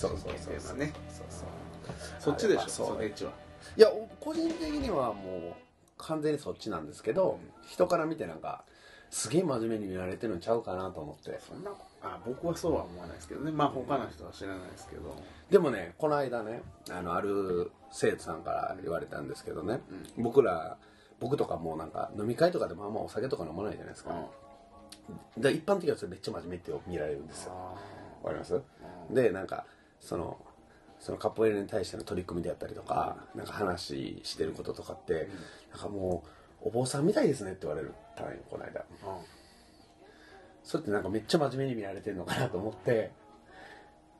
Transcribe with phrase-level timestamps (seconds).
[0.00, 1.48] そうそうそう神経っていうねそうそう。
[2.18, 2.68] そっちでしょ？
[2.68, 3.32] そうそれ一は。
[3.76, 3.88] いや
[4.18, 5.54] 個人的にはもう
[5.98, 7.38] 完全にそっちなんですけど、
[7.68, 8.64] 人から見てなんか
[9.10, 11.38] すげえ真面目に見られてるんちゃうかなと思って。
[11.46, 11.70] そんな
[12.02, 13.50] あ僕はそうは思わないですけどね。
[13.50, 15.14] まあ他の人は知らないですけど。
[15.50, 19.80] でもねこの間ねあのある生徒さんから言われたんですけどね、
[20.16, 20.78] 僕ら
[21.18, 24.14] 僕とかもうなんか飲み会とかでもあんまお酒とか飲まないじゃないですか、
[25.36, 27.52] で一般的にはそれめっちゃ真面目って見られるんですよ。
[27.52, 28.62] あわかります？
[29.10, 29.66] でなんか
[30.00, 30.38] その
[30.98, 35.28] そのカポエイラに対しての取り組みであったりとか、なんか話してることとかって、
[35.70, 36.24] なんかも
[36.62, 38.80] うお坊さんみたいですねって言われたんよこの間。
[38.80, 39.18] ーあ
[40.62, 43.10] それってなんかめっちゃ真面目に見られてるのかなと思って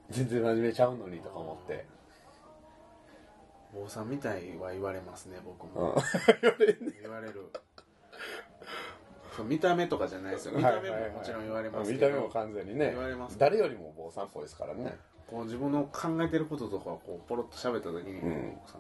[0.09, 1.85] 全然真面目ちゃうのにとか思って。
[3.73, 5.75] 坊さんみたいは言われますね僕うん。
[5.75, 5.95] も
[7.03, 7.51] 言われる。
[9.37, 10.55] そう見た目とかじゃないですよ。
[10.57, 12.07] 見た目ももちろん言われますけど。
[12.07, 12.97] 見た目も完全にね。
[13.39, 14.99] 誰よりもお坊さんっぽいですからね
[15.31, 18.77] こう自分の考えてることとかをこうポロッと喋った時にうん「そ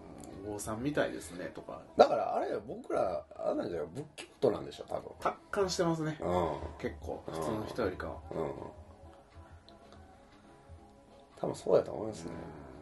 [0.48, 1.80] の坊さんみたいですね」とか。
[1.96, 5.12] だからあれ僕らあれなんじゃない仏教徒なんでしょ多分。
[5.20, 6.18] 達観してますね。
[6.20, 6.58] うん。
[6.78, 8.20] 結構普通の人よりかは。
[8.32, 8.52] うん。
[11.36, 12.32] 多分そうやと思いますね、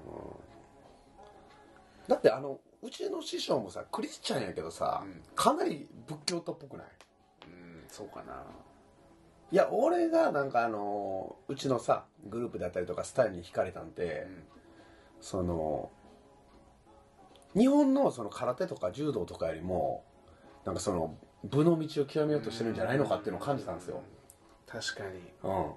[0.07, 0.11] う
[2.07, 2.09] ん。
[2.09, 5.23] だってあのうちの師匠もさクリスチャンやけどさ、うん。
[5.37, 6.87] かなり仏教徒っぽくない？
[7.47, 8.45] うんそうかな
[9.51, 14.43] いや俺がなんかあのうちのさグループであったりとかスタイルに惹かれたんで、うん。
[15.21, 15.91] その
[17.57, 20.05] 日本のその空手とか柔道とかよりも
[20.65, 24.03] なんかその武の道を極めようとしてるんじゃないのかっていうのを感じたんですよ、
[24.67, 25.19] 確かに。
[25.43, 25.73] うん、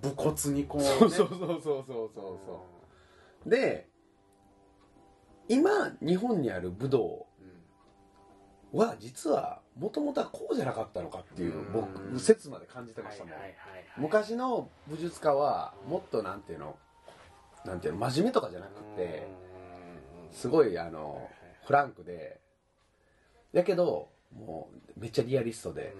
[0.00, 2.64] 武骨にこう、ね、そうそうそうそうそうそうそ
[3.44, 3.50] う。
[3.50, 3.88] で
[5.48, 7.26] 今日本にある武道
[8.72, 11.72] うんは実はもともとはこうじゃなかったのかっていううん。
[11.72, 13.84] 僕説まで感じてましたもん、はいはいはいはい。
[13.96, 16.76] 昔の武術家はもっとなんていうの
[17.64, 19.26] なんていうの真面目とかじゃなくて
[20.32, 21.28] すごいあの
[21.66, 22.40] フランクで
[23.52, 25.94] やけどもうめっちゃリアリストで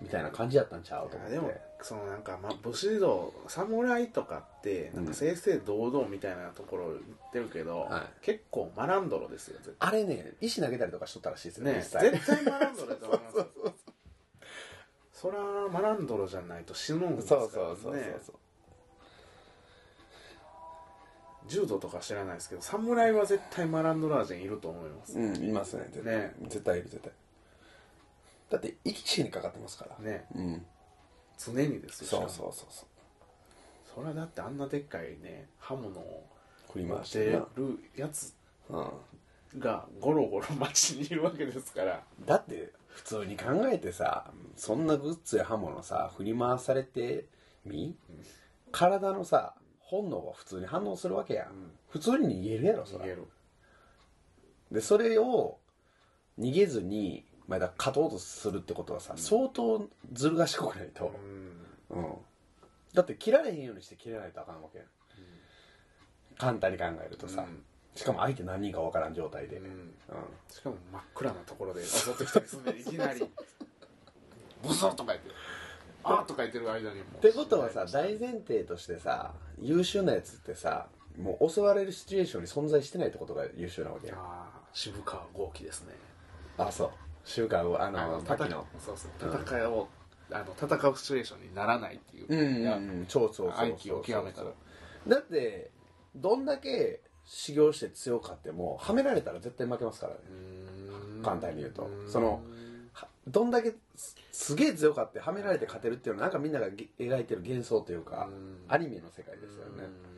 [0.00, 1.10] みたいな感じやったんちゃう？
[1.10, 1.34] と思って。
[1.34, 7.00] でもそのなんか、まあ、武士道侍とかってなんか正々堂々みたいなところ言っ
[7.32, 8.24] てるけど、はい。
[8.24, 12.10] 結構マランドロですよ絶あれね石投げたりとかしとったらしいですよ対ね実際。
[12.10, 13.46] 絶対マランドロだと思いますよ。
[15.12, 15.40] そりゃ
[15.72, 17.48] マランドロじゃないと死ぬんですからね。
[17.48, 18.34] そうそうそうそうそう
[21.48, 26.14] 柔道とか知らないですけど侍は絶対マランドラージェンいると思います、うんいますね絶対。
[26.14, 27.10] ね絶対いる絶対
[28.50, 29.98] だって生き死にかかってますから。
[30.04, 30.26] ね。
[30.34, 30.66] うん。
[31.38, 32.08] 常にですよ。
[32.08, 32.88] そうそうそうそう。
[33.94, 36.26] それはだってあんなでっかいね刃物を
[36.72, 37.46] 振り持っ回しててな。
[37.56, 38.34] るやつ
[38.68, 38.90] うん。
[39.60, 42.02] がゴロゴロ街にいるわけですから。
[42.26, 47.26] だって普通に考えてさそんなグッズや刃物さ振り回されて
[47.64, 47.96] み
[48.72, 53.04] 体のさ本能は普通に反応するわけやん、普通に逃げるやろそら。
[53.04, 53.26] 逃げる。
[54.70, 55.58] でそれを
[56.38, 61.12] 逃げずにまあだ勝とうとするってことはさ、相当ずる賢くないと、
[61.90, 62.02] うん。
[62.02, 62.14] うん。
[62.92, 64.78] だって切られへんようにして切れないとあかんわけ。
[64.78, 64.86] やん、
[66.36, 67.64] 簡単に考えるとさ、うん。
[67.94, 69.64] しかも相手何人かわからん状態で、うん。
[69.64, 69.94] うん。
[70.50, 73.20] しかも真っ暗なところで襲ってきたりするんでいきなり
[74.62, 75.30] 「ボソッ!」とか言って
[76.04, 84.16] 「あー」とか言ってる間にもってことはさ大前提としてさ優秀なやつってさもう襲われるシチュエーションに存在してないってことが優秀なわけや
[84.72, 85.94] 渋川豪輝ですね。
[86.58, 86.90] あそう
[87.28, 89.86] 週刊をあのあの滝のそうそう戦いを
[90.30, 92.56] あの戦うシチュエーションにならないっていううん。
[92.56, 93.52] うんいやうんそうそう。
[93.54, 94.48] 愛機を極めたら。
[95.06, 95.70] だって
[96.16, 100.18] どんだけ修行して強かってもはめられたら絶対負けますからね。
[101.22, 101.82] 簡単に言うと。
[101.84, 102.40] んその
[102.94, 108.64] はどんだけすすげえ強かってはめられて勝てるっていうのはなんかみんながげ描いてる幻想というかうん。
[108.68, 109.84] アニメの世界ですよね。
[110.12, 110.17] うん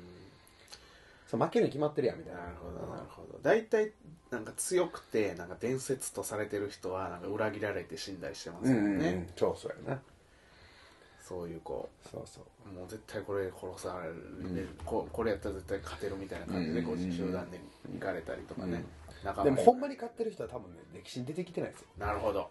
[1.31, 2.41] そう負けるに決まってるやんみたいな。
[2.41, 3.39] なるほどなるほど。
[3.41, 3.93] 大体
[4.33, 10.03] なんか強くてなんか伝説とされてる人はなんか裏切られて死んだりしてますよね、うんうんうん超そうやな。
[11.23, 12.45] そういうこそうそう。
[12.69, 17.17] うもう絶対これ殺される、でここれやったら絶対勝てるみたいな感じでこううんうんうん。
[17.17, 17.61] 集団で
[17.93, 18.85] 行かれたりとかね、
[19.23, 21.87] 仲間でもほんまに勝ってる人は多分ね歴史に出てきてないですよ。
[21.99, 22.51] なるほど。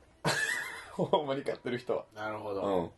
[0.94, 2.06] ほんまに勝ってる人は。
[2.16, 2.92] なるほど、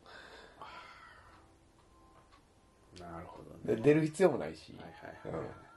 [2.98, 3.02] うん。
[3.02, 3.76] なるほどね。
[3.78, 4.92] で出る必要もないし、はい
[5.30, 5.71] はいはい、うんそうか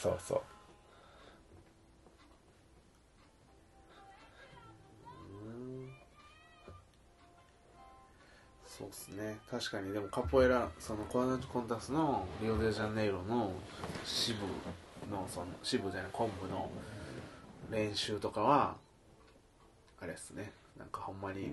[0.00, 0.42] そうそう。
[8.66, 9.38] そうですね。
[9.50, 9.92] 確かに。
[9.92, 13.52] でもカポエラそのコアナチコンタスのリオデジャネイロの
[14.04, 14.46] 支部
[15.10, 16.70] のその支部じゃない昆布の
[17.70, 18.76] 練習とかは
[20.00, 20.52] あれですね。
[20.78, 21.50] なんかほんまに、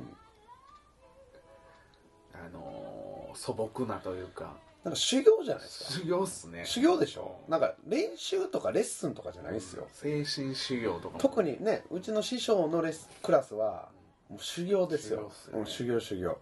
[2.33, 4.53] あのー素朴なというか
[4.85, 5.89] なんか修行じゃないですか。
[5.99, 6.63] 修行っすね。
[6.65, 7.35] 修行でしょ？
[7.49, 11.19] なんか練習とかレッスンとかじゃないですよ、精神修行とかも。
[11.19, 13.89] 特にねうちの師匠のレスクラスは
[14.29, 15.17] もう修行ですよ。
[15.19, 15.59] 修行っすよね。
[15.59, 16.37] うん修行修行、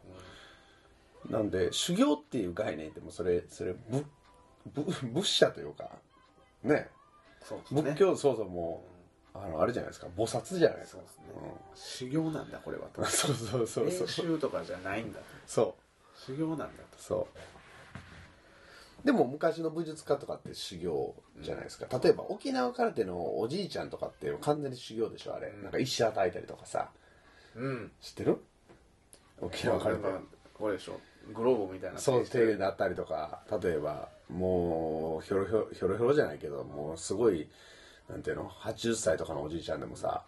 [1.30, 4.06] なんで修行っていう概念ってもうそれそれぶ
[4.74, 5.90] ぶ仏者というか
[6.64, 6.90] ね。
[7.42, 7.82] そうですね。
[7.82, 8.84] 仏教そうそうも
[9.34, 10.08] うあのあれじゃないですか。
[10.18, 11.02] 菩薩じゃないですか。
[11.02, 11.54] そうですね。
[11.76, 13.02] 修行なんだこれはと。
[13.02, 13.86] う んそうそうそうそう。
[13.86, 15.26] 練習とかじゃないんだと。
[15.48, 16.20] そう。
[16.20, 16.98] 修行なんだと。
[16.98, 17.38] そう
[19.04, 25.64] でも昔の武術家とかって修行じゃないですか、例えば沖縄空手のおじいちゃんとかって完全に修行でしょあれ、うん。
[25.64, 26.90] なんか石与えたりとかさ。
[27.56, 27.92] うん。
[28.02, 28.38] 知ってる？
[29.42, 30.02] 沖縄空手
[30.54, 31.00] これでしょ。
[31.34, 33.42] グローブみたいなそう手でなったりとか。
[33.62, 37.50] 例えばもうひょろひょろひょろひょろじゃないけどもうすごい
[38.10, 40.24] なんていうの？80歳とかのおじいちゃんでもさ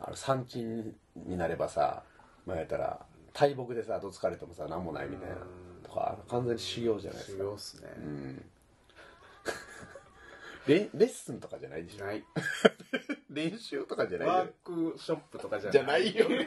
[0.00, 0.94] あの産地に
[1.36, 2.02] なればさ
[2.46, 3.00] まあやったら
[3.32, 5.36] 大木でさどつかれてもさ何もないみたいな
[5.90, 7.88] とか完全に修行じゃないです修か行っすね、
[10.66, 12.04] レレッスンとかじゃないでしょ。
[12.04, 12.24] ない。
[13.30, 16.12] 練習とかじゃないワよークショップとかじゃない。
[16.12, 16.44] じゃない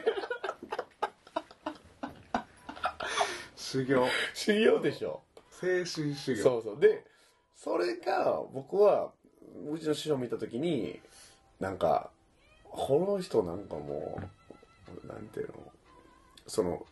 [3.56, 4.06] 修行。
[4.32, 5.22] 修行でしょ。
[5.50, 6.42] 精神修行。
[6.42, 6.80] そうそう。
[6.80, 7.04] で
[7.54, 9.12] それが僕は
[9.70, 11.00] うちの師匠見た時に
[11.60, 12.10] なんか
[12.64, 14.20] この人なんかも
[15.04, 15.72] うなんていうの
[16.46, 16.86] その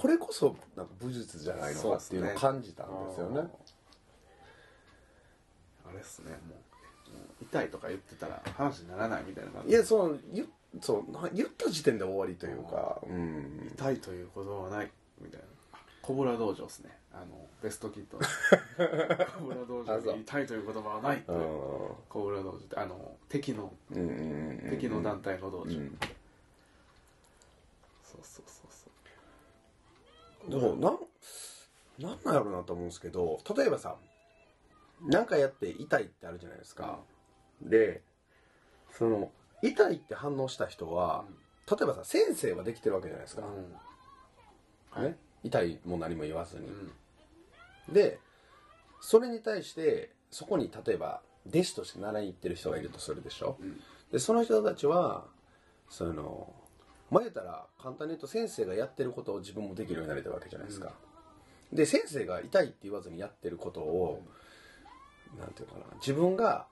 [0.00, 3.40] これこそなんか武術じゃないのかっていうのを感じたんですよね。
[5.88, 6.32] あれっすね。
[6.32, 9.70] もう痛いとか言ってたら話にならないみたいな感じ。
[9.70, 10.46] いやその言
[10.80, 13.70] そうな言った時点で終わりというかうん。
[13.72, 14.90] 痛いということはない
[15.20, 15.46] みたいな。
[16.02, 16.90] コブラ道場ですね。
[17.12, 17.24] あの
[17.62, 18.18] ベストキット
[19.38, 21.34] コブラ道場に痛いという言葉はないってう。
[21.34, 21.38] ん。
[22.08, 25.70] コブラ道場ってあの敵のうんうんうん敵の団体の道場、
[28.04, 28.66] そうそうそう
[30.48, 30.98] でもなん
[31.98, 33.96] なんなんやろうなと思うんですけど例えばさ
[35.02, 37.00] なんかやって痛いってあるじゃないですか、
[37.60, 38.02] で
[38.92, 39.30] その
[39.62, 41.24] 痛いって反応した人は、
[41.70, 43.42] 例えばさ先生はできてるわけじゃないですか、
[44.96, 45.04] うん。
[45.04, 47.92] ね、痛いも何も言わずに、うん。
[47.92, 48.18] で
[49.00, 53.80] それに対してそこに例えば弟子として習いに行ってる人がいるとするでしょ、ん。
[54.10, 55.26] でその人たちは
[55.90, 56.52] その
[57.10, 60.92] 前言ったら簡単に言うと先生がやってることを自分もできるようになれたわけじゃないですか、
[61.72, 64.22] で先生が痛いって言わずにやってることを、
[65.38, 66.66] なんていうかな自分が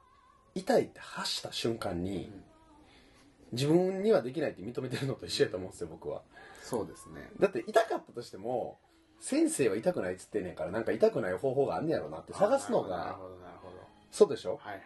[0.54, 2.32] 痛いって発した瞬間に、
[3.52, 6.22] 自分にはできないって認めてるのと一緒やと思うんですよ僕は。
[6.62, 7.30] そうですね。
[7.38, 8.78] だって痛かったとしても
[9.20, 13.76] 先生は痛くないっつってんねんからなんか痛くない方法があんねやろなって探すのなるがほどなるほど。
[14.10, 14.58] そうでしょ？
[14.60, 14.82] はいはい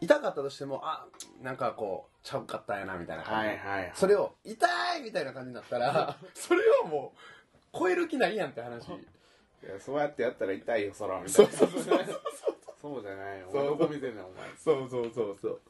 [0.00, 1.06] 痛かったとしてもあ
[1.42, 3.92] なんかこうちゃうかったんやなみたいな感じ、はいはいはい。
[3.94, 8.88] それを痛いみたいな感じになったら それをもう超える気ないやんって話。
[8.92, 11.56] いやそうやってやったら痛いよそらみたそいうな。
[11.56, 11.98] そうそうそう。
[12.82, 13.40] そうじゃない。
[13.40, 13.64] よそう。
[13.64, 14.54] どこ見てんねんお前。
[14.56, 15.60] そうそうそうそう。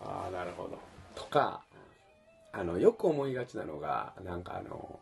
[0.00, 0.78] ああなるほど。
[1.14, 1.62] とか
[2.52, 4.98] あのよく思いがちなのがなんかあの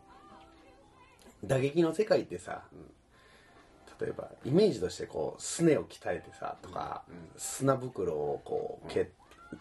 [1.43, 2.63] 打撃の世界ってさ、
[3.99, 9.07] 例えばイメージとしてこうすねを鍛えてさとか、うんうん砂袋をこう蹴っ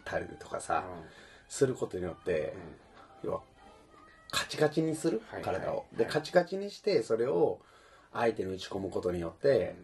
[0.04, 1.04] たりとかさ、うん。
[1.48, 2.54] することによって、
[3.22, 3.40] 要は
[4.30, 5.96] カチカチにするはい体を、はい。
[5.98, 7.60] でカチカチにしてそれを
[8.12, 9.74] 相手に打ち込むことによって、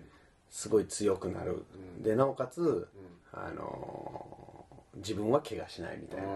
[0.50, 1.64] すごい強くなる、
[1.96, 2.02] うん。
[2.02, 2.88] でなおかつ、
[3.32, 6.26] あのー自分は怪我しないみたいな。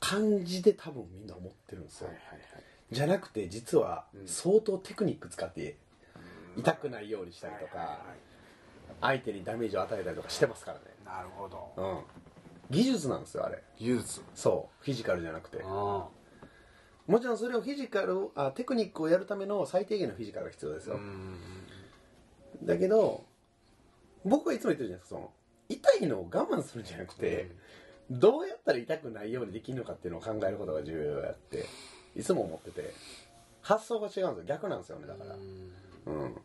[0.00, 2.40] 感じで多分みんな思ってるんですよ、いはいはい。
[2.90, 4.26] じゃなくて実はうん。
[4.26, 5.76] 相当テクニック使って
[6.56, 8.00] 痛くないようにしたりとか、
[9.00, 10.84] 相手にダメージを与えたりとかしてますからね。
[11.04, 11.72] なるほど。
[11.76, 11.98] うん。
[12.70, 13.62] 技術なんですよあれ。
[13.78, 14.20] 技術。
[14.34, 14.84] そう。
[14.84, 15.60] フィジカルじゃなくて。
[15.64, 16.08] あ
[17.06, 21.36] もちろんそれをフィジカルあテクニックをやるための最低限のフィジカルが必要ですよ、うん
[22.62, 23.24] だけど
[24.24, 25.30] 僕はいつも言ってるじゃないですかその
[25.68, 27.50] 痛いのを我慢するんじゃなくて、
[28.10, 31.64] どうやったら痛くないようにできるのかっていうのを考えることが重要やって
[32.16, 32.92] いつも思ってて。
[33.62, 35.36] 発想が違うんですよ逆なんですよねだから
[36.06, 36.36] うん。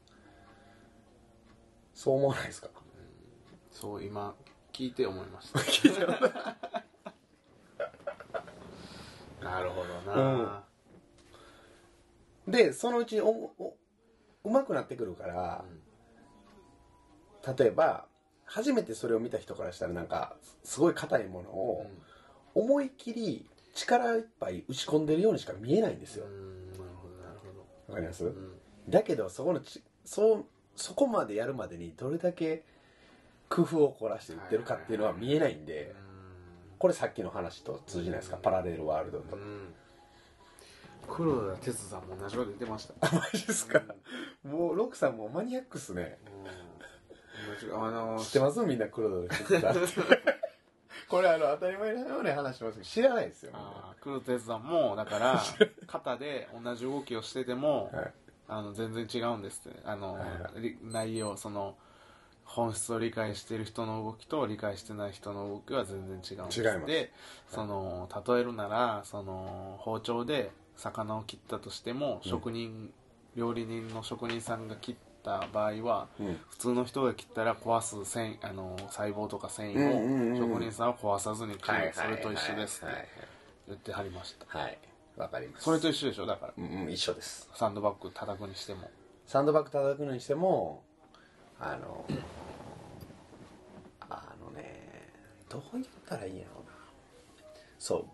[1.93, 2.69] そう思わないですか？
[3.71, 4.35] そう今
[4.73, 5.59] 聞いて思いました。
[9.41, 10.63] なるほどな、
[12.47, 13.77] でそのうちおお
[14.43, 15.63] うまくなってくるから、
[17.57, 18.07] 例えば
[18.43, 21.85] 初めてそれを見た人からしたらなんかすごい硬いものを
[22.55, 26.25] 思いっきり力いっぱい打ち込んでるようにしか見えないんですよ。
[27.87, 32.63] わかります、どうんだけどそこのちそうそこまでやるまでにどれだけ
[33.49, 35.95] 工夫を凝らして打ってるかっていうのは見えないんで
[36.79, 38.37] これさっきの話と通じないですか？
[38.37, 39.35] パラレルワールドと。
[39.35, 39.73] うん
[41.07, 42.93] 黒田哲さんも同じこと言ってました。
[43.15, 43.81] マジですか？
[44.43, 46.17] もうロックさんもマニアックっすね。
[47.71, 47.83] うん。
[47.85, 48.59] あの 知ってます？
[48.61, 49.75] みんな黒田哲さん。
[51.07, 55.39] これあの当たり前のように話してますけど知らないですよ、あー黒田哲さんもだから
[55.85, 58.13] 肩で同じ動きをしてても、はい
[58.47, 59.79] あの全然違うんですって。
[59.85, 60.17] あの、
[60.83, 61.75] 内容その
[62.43, 66.61] 本質を理解している人の動きと理解してない人の動きは全然違うんです。
[66.61, 66.85] 違います。
[66.85, 67.11] で
[67.49, 72.93] その例えるならその包丁で魚を切ったとしても、職人
[73.35, 76.39] 料理人の職人さんが切った場合は、うん。
[76.49, 80.35] 普通の人が切ったら壊す繊維あの細胞とか繊維うんうんうんうん。
[80.35, 83.09] を職人さんは壊さずに切る、はいそれと一緒ですっはいて
[83.67, 84.57] 言ってはりました。
[84.57, 84.77] はい
[85.17, 85.63] わかります。
[85.63, 86.53] それと一緒でしょだから。
[86.57, 87.49] うんうん一緒です。
[87.53, 88.89] サンドバッグ叩くにしても。
[89.25, 90.83] サンドバッグ叩くのにしても
[91.59, 92.05] あの
[94.09, 95.09] あのね
[95.49, 96.71] どう言ったらいいんやろうな。
[97.79, 98.05] そう。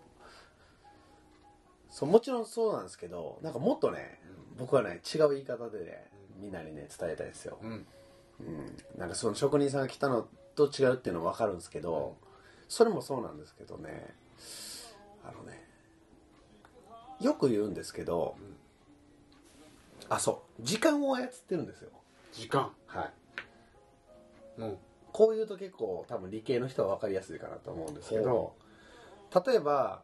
[1.90, 4.18] そうもちろんそうなんですけどなんかもっとね
[4.58, 6.06] 僕はね違う言い方でね
[6.40, 7.86] みんなにね伝えたいですよ、うん。
[8.40, 12.16] うん、なんかその職人さんが来たのと違うっていうのは分かるんですけど
[12.68, 14.14] それもそうなんですけどね。
[15.24, 15.71] あのね
[17.22, 18.36] よく言うんですけど、
[20.08, 20.62] あそう。
[20.62, 21.90] 時間を操ってるんですよ。
[22.32, 22.70] 時間。
[22.86, 23.12] はい。
[24.58, 24.78] うん。
[25.12, 28.54] こういうと結構多分理系の人は分かりやすいかなと思うんですけど
[29.46, 30.02] 例えば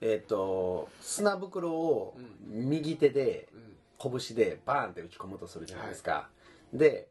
[0.00, 2.16] えっ、と砂袋を
[2.48, 3.74] 右手でうん。
[3.96, 6.28] 拳でバーンって打ち込むとするじゃないですか、
[6.74, 7.08] で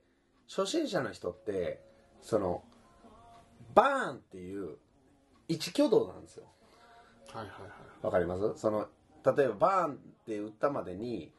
[0.47, 1.81] 初心者の人って
[2.21, 2.61] その
[3.73, 4.75] バーンっていう
[5.47, 6.43] 一挙動なんですよ。
[7.33, 8.05] はいはいはい。
[8.05, 8.61] わかります？
[8.61, 8.87] その
[9.25, 11.31] 例えばバーンって打ったまでに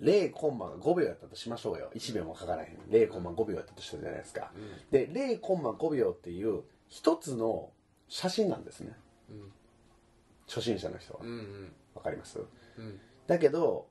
[0.00, 1.90] 0コンマが5秒やったとしましょうよ。
[1.94, 2.78] 1秒もかからへん。
[2.90, 4.50] 0コンマ5秒やったとしたじゃないですか、
[4.90, 7.70] で0コンマ5秒っていう一つの
[8.08, 8.96] 写真なんですね。
[9.30, 9.52] うん
[10.48, 11.20] 初心者の人は。
[11.22, 11.28] うん。
[11.28, 12.40] うんわかります？
[12.76, 13.00] うん。
[13.26, 13.86] だけど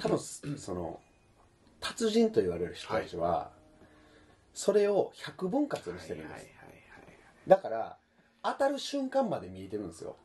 [0.00, 1.00] 多分その
[1.80, 3.52] 達人と言われる人たちは、
[4.54, 6.50] それを100分割にしてるんです、はいはい。
[7.46, 7.96] だから
[8.42, 10.16] 当たる瞬間まで見えてるんですよ。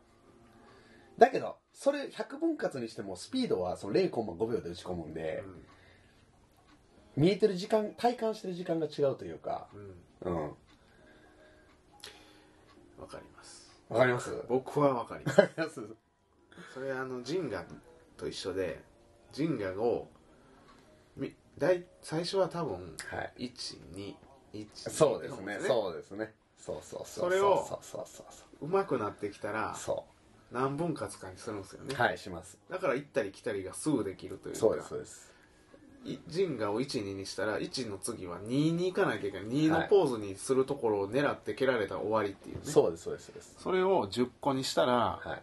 [1.18, 5.44] だけどそれ100分割にしてもスピードはその0.5秒で打ち込むんで、
[7.16, 9.68] 見えてる時間体感してる時間が違うというか。
[10.24, 10.34] うん。
[10.34, 10.42] うん。
[13.00, 13.80] わかります。
[13.90, 14.44] わかります？
[14.50, 15.32] 僕はわかりま
[15.70, 15.88] す。
[16.74, 17.64] それあのジンガ
[18.18, 18.82] と一緒で
[19.32, 20.10] ジンガを
[21.16, 23.52] み大最初は多分はい。
[24.56, 25.60] 121そうですね。
[25.62, 26.34] そうですね。
[26.58, 28.26] そうそうそうそれをそうそうそう。
[28.32, 30.06] そううまくなってきたらそ
[30.52, 32.58] 何分割かにするんですよね、うはいします。
[32.70, 35.34] だから行ったり来たりがすぐできるというかそうですそうです。
[36.06, 39.48] いジンガを12にしたら1の次は2に行かなきゃいけない。
[39.48, 42.62] 2のポーズにするところを狙って蹴られたら終わりっていうね。
[42.64, 43.56] そうですそうですそうです。
[43.58, 45.40] それを10個にしたら、は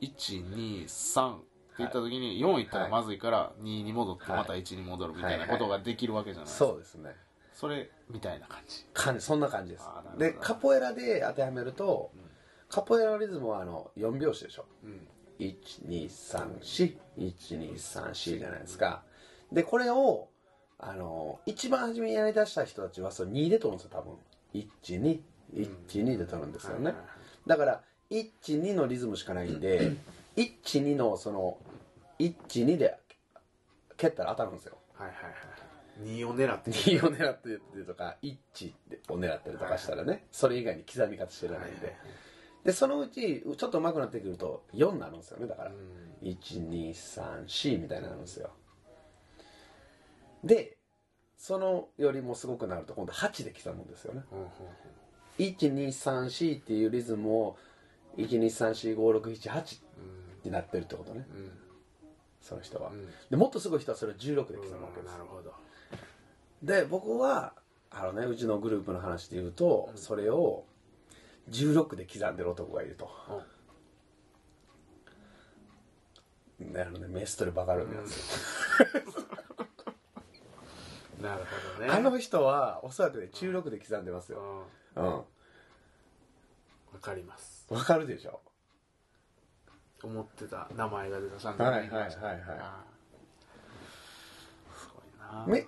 [0.00, 0.06] い。
[0.06, 1.40] 123っ
[1.76, 2.64] ていった時に4い。
[2.64, 7.14] ったらまずいから2に戻ってまた1に戻るみたいなことができるわけじゃないですか、そうですね
[7.52, 8.86] それみたいな感じ。
[8.94, 9.84] 感じそんな感じです。
[10.16, 12.10] でカポエラで当てはめると、
[12.68, 14.66] カポエラのリズムはあの4拍子でしょ。
[14.84, 15.06] うん。
[15.38, 19.02] 12341234じゃないですか。
[19.52, 20.28] でこれを
[20.78, 24.14] あの一番初めにやりだした人たちはそれ2で取るんですよ多分。
[24.54, 27.04] 1212で取るんですよね、はいはいはい
[27.46, 29.92] だから12のリズムしかないんで
[30.36, 31.56] 12のその
[32.18, 32.98] 12で
[33.96, 34.76] 蹴ったら当たるんですよ。
[34.94, 35.34] はいはいはい
[36.02, 36.70] 2を狙って。
[36.70, 38.72] 2を狙ってるとか1
[39.08, 41.96] を狙ってるとかしたらねそれ以外に刻み方してないんで
[42.68, 45.46] でそのうちちょっと上手くなってくると4になるんですよね。
[45.46, 45.72] だから
[46.22, 48.50] 1234みたいになるんですよ。
[50.44, 50.76] で
[51.38, 54.22] そのよりもすごくなると今度8で刻むんですよね。
[54.30, 54.50] うんうんうん。
[55.38, 57.56] 1234っていうリズムを
[58.18, 59.78] 1234567
[60.44, 61.26] になってるってことね。
[61.34, 61.50] うん。
[62.42, 63.08] その人は、うん。
[63.30, 65.06] でもっとすごい人はそれを16で刻むわけうん。
[65.06, 65.54] ですなるほど。
[66.62, 67.54] で僕は
[67.90, 70.66] あのねうちのグループの話で言うと、それを
[71.50, 73.10] 16で刻んでる男がいると、
[76.58, 77.06] ねあのね。
[77.08, 78.86] メストレバカルミなんですよ、
[81.22, 81.44] なる
[81.76, 81.92] ほどね。
[81.92, 84.38] あの人はおそらくね中6で刻んでますうん。
[84.38, 85.24] よわ
[86.94, 87.00] うん。
[87.00, 87.66] かります。
[87.70, 88.40] わかるでしょ。
[90.02, 92.10] 思ってた名前が出たさんではいはいはいはい。
[94.76, 95.44] すごいな。
[95.46, 95.66] め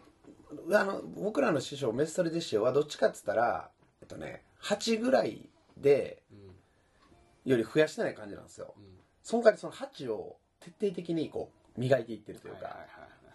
[0.77, 3.71] あの僕らの師匠メストレ弟子はどっちかっつったら
[4.01, 5.49] えっとね8ぐらい
[5.81, 7.51] でうん。
[7.51, 8.75] より増やしてない感じなんですよ。
[8.77, 8.85] うん。
[9.23, 12.77] その代わりその8を徹底的にこう磨いていってるというか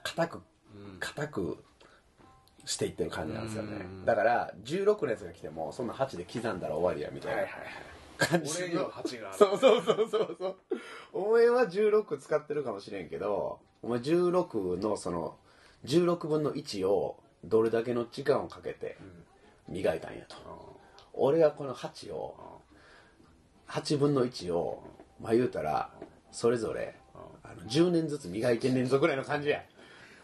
[0.04, 0.42] 硬く
[0.76, 0.98] うん。
[1.00, 1.64] 硬く
[2.66, 3.78] していってる感じなんですよね。
[3.78, 4.06] うん。
[4.06, 7.44] だから16のやつが来てもそんな8で刻んだら終わりやみたいな、
[8.18, 9.38] 感じ俺には8がある。
[9.38, 10.56] そうそうそうそうそう。
[11.14, 15.38] お前は16使ってるかもしれんけどお前16のその
[15.86, 18.98] 16分の1をどれだけの時間をかけて
[19.70, 20.36] 磨いたんやと、
[21.18, 22.62] 俺はこの8を
[23.68, 24.84] 8分の1を
[25.22, 25.90] まあ言うたら
[26.32, 26.96] それぞれ
[27.44, 29.64] あの10年ずつ磨いてんねんぞぐらいの感じや。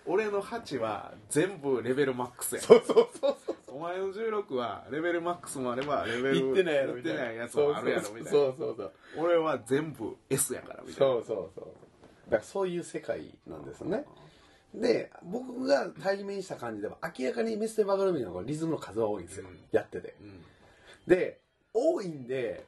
[0.06, 2.62] 俺の8は全部レベルマックスや。
[2.62, 3.56] そうそうそうそう。
[3.68, 8.30] お前の16はレベルマックスもあればレベル言ってないやろ言ってないやつもあるやろみたいな。
[8.32, 11.14] そうそうそう俺は全部 S やからみたいな。
[11.14, 11.66] そうそうそう。
[12.26, 14.04] だからそういう世界なんですね。
[14.74, 19.60] で僕が対面した感じでは明らかにメステバガルミの方がリズムの数は多いんですよ、うん。
[19.72, 20.16] やってて。
[20.20, 20.44] うん
[21.08, 21.40] で
[21.74, 22.66] 多いんで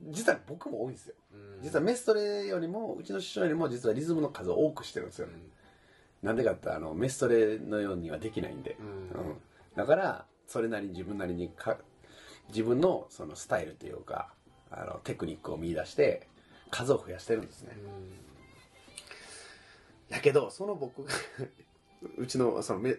[0.00, 1.14] 実は僕も多いんですよ。
[1.32, 1.62] うん。
[1.62, 5.28] 実はメストレよりもうちの師匠よりも実はリズムの数を多くしてるんですよ、
[6.22, 8.86] なんでかってあのメストレのようにはできないんで、うん。
[8.86, 9.36] うん。
[9.74, 11.78] だからそれなりに自分なりにか
[12.48, 14.28] 自分のそのスタイルというか
[14.70, 16.28] あのテクニックを見出して
[16.70, 17.76] 数を増やしてるんですね、
[20.08, 21.10] やけどその僕が
[22.18, 22.96] うちのそのメ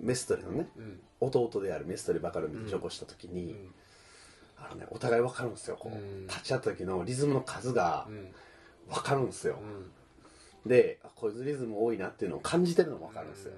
[0.00, 1.00] メストレのねうん。
[1.20, 3.74] 弟であるメストレバカルミにチョコした時に、うん
[4.70, 5.76] あのね、お互い分かるんですよ。
[5.78, 6.26] こう、うん。
[6.26, 8.34] 立ち会った時のリズムの数がうん。
[8.88, 9.58] 分かるんですよ、
[10.64, 10.68] うん。
[10.68, 13.52] であこいつリズム多いなっていうのを感じてるのも分かるんですよ、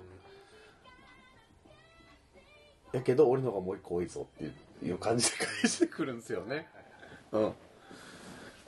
[2.93, 6.69] やけど俺の方がもう一個多いぞっていう感じで返してくるんですよね。
[7.33, 7.53] うん。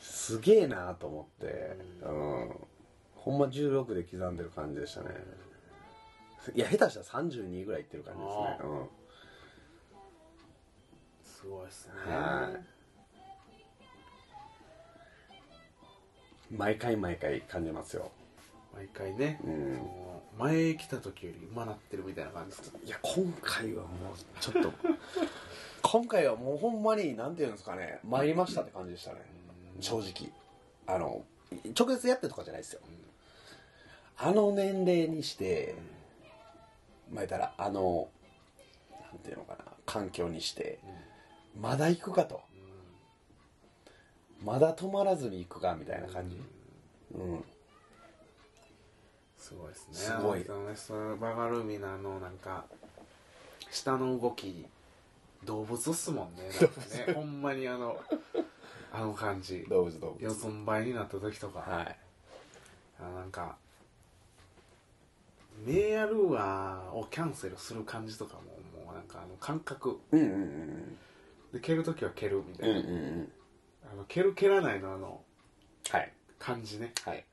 [0.00, 1.76] すげえなと思って。
[2.02, 2.50] うん。
[3.14, 5.10] ほんま16で刻んでる感じでしたね。
[6.54, 8.58] いや下手したら32ぐらいいってる感じですね。
[8.60, 8.88] あうん
[11.40, 11.92] すごいっすね。
[12.12, 12.50] は
[16.50, 16.54] い。
[16.56, 18.10] 毎回毎回感じますよ。
[18.74, 19.76] 毎回ね、うん。
[19.76, 24.72] その前来た時より馬なってるみたいな感じですいや今回はもうちょっと。
[25.88, 28.00] 今回はもうほんまになんていうんですかね。
[28.02, 29.20] 参りましたって感じでしたね。
[29.80, 30.32] 正直。
[30.88, 31.24] あの
[31.78, 32.80] 直接やってとかじゃないですよ。
[34.16, 35.76] あの年齢にして
[37.12, 38.08] まあ言ったらあの
[39.12, 39.64] なんていうのかな。
[39.86, 40.80] 環境にして
[41.60, 42.40] まだ行くかと。
[44.44, 46.40] まだ止まらずに行くかみたいな感じ。
[47.14, 47.44] うん。
[49.36, 49.94] すごいですね。
[49.94, 50.44] すごい。
[51.18, 52.64] バガルーミのあのなんか
[53.70, 54.66] 下の動き
[55.44, 56.48] 動物っすもんね。
[56.60, 58.00] なんかねほんまにあの
[58.92, 59.64] あの感じ。
[59.68, 61.98] 動物動四つん這いになった時とか、はい。
[63.00, 63.56] あなんか
[65.66, 68.42] メアルアをキャンセルする感じとかも
[68.84, 69.98] もうなんかあの感覚。
[70.12, 70.98] うんうんうん
[71.52, 73.32] で蹴る時は蹴るみたうんういな、んうん。
[73.92, 75.22] あの蹴る蹴らないのあの
[75.90, 76.12] はい。
[76.38, 76.92] 感じね。
[77.04, 77.24] はい。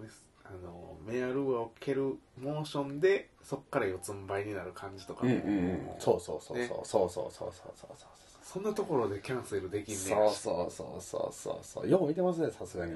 [0.00, 0.26] です。
[0.44, 5.24] あのメアルアを蹴るモーションでそっから四つん這いになる感じとか。
[5.24, 5.80] も、うんうんうん。
[5.98, 7.74] そうそうそうそうねそうそうそうそうそう。
[7.76, 7.90] そう
[8.42, 11.88] そんなところでキャンセルできんねそうそうそうそうそうそう。
[11.88, 12.94] よう見てますねさすがに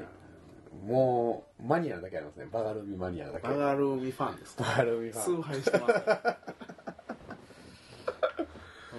[0.73, 2.47] もうマニアだけありますね。
[2.51, 3.49] バガルミマニアだけ。
[3.49, 4.65] バガルーミファンですか？
[4.65, 5.25] バガルミファン。
[5.25, 5.89] 崇拝してま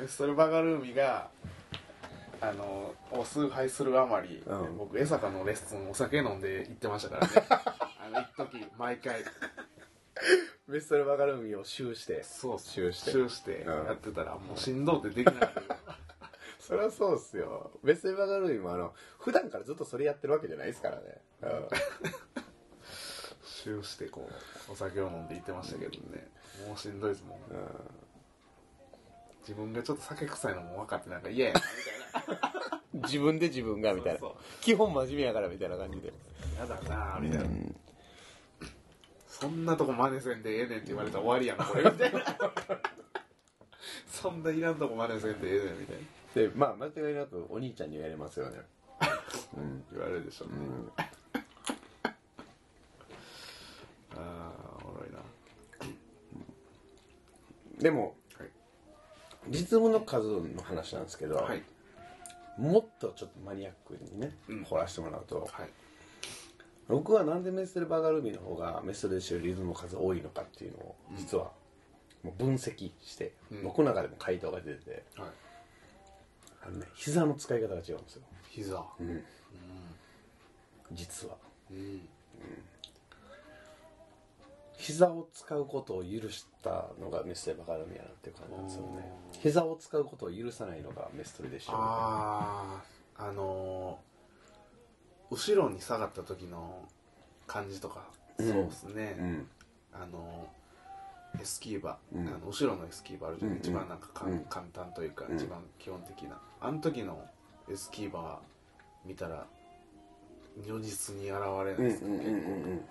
[0.07, 0.17] す。
[0.17, 1.29] それバガルーミが
[2.41, 4.77] あのを崇拝するあまり、うん。
[4.77, 7.33] 僕江坂のレッスンお酒飲んで行ってましたからね。
[7.49, 9.23] あの一時毎回。
[10.67, 12.23] ベストルバガルミを修して。
[12.23, 13.11] そう修して。
[13.11, 13.85] 修してうん。
[13.87, 15.51] やってたらもうしんどうってできない。
[16.59, 17.71] そりゃそうっすよ。
[17.83, 21.49] ベストルバガルミもあの普段からずっとそれやってるわけじゃないですからね、うん
[23.43, 24.27] 修してこ
[24.69, 26.27] うお酒を飲んで行ってましたけどね。
[26.67, 27.39] もうしんどいですもん
[29.41, 32.81] 自分がちょっと酒臭いのも分かってなんか嫌やなみたいな。
[33.07, 34.19] 自分で自分がみたいな。
[34.61, 36.13] 基本真面目やからみたいな感じで。
[36.55, 37.45] 嫌だなみたいな、
[39.27, 42.21] そんなとこ真似せんでええねんって言われたら終わりやんこれみたいな。
[44.07, 46.03] そんないらんとこ真似せんでええねんみたいな。
[46.33, 48.61] でまあ間違いなくお兄ちゃんに言われますよね。
[49.91, 50.55] 言われるでしょうね、
[54.15, 55.19] ああおもろいな
[57.81, 58.49] でもはい。
[59.49, 61.63] 実務の数の話なんですけど、はい。
[62.57, 64.63] もっとちょっとマニアックにね、うん。
[64.63, 65.69] 掘らせてもらうとはい。
[66.87, 71.51] 僕はなんでメステルバガルミの方がメステルで知るリズムの数多いのかっていうのを実は
[72.23, 73.63] もう分析して、うん。
[73.63, 75.29] 僕の中でも回答が出ててはい。
[76.63, 78.21] あのね膝の使い方が違うんですよ。
[78.49, 78.83] 膝。
[80.91, 81.35] 実は。
[81.71, 82.01] うん
[84.81, 89.13] 膝を使うことを許したのがメステルバガルミやなっていう感じなんですよね。
[89.39, 92.81] 膝を使うことを許さないのがメストレでしょあ
[93.17, 94.11] ああのー
[95.35, 96.83] 後ろに下がった時の
[97.47, 98.09] 感じとか。
[98.37, 99.47] そうですね、うん。
[99.93, 100.49] あの
[101.39, 102.27] エスキーバー、うん。
[102.27, 104.39] あの後ろのエスキーバーあるじゃん、うん一番なんかか、うん。
[104.49, 105.37] 簡単というか、うん。
[105.37, 106.41] 一番基本的な。
[106.59, 107.23] あの時の
[107.71, 109.45] エスキーバー見たら
[110.67, 112.29] 如実に現れないですか、うんうんう
[112.73, 112.81] ん